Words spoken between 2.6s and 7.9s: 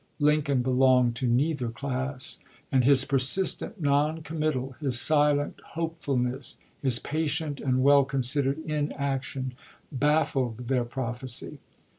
and his persistent non committal, his silent hopefulness, his patient and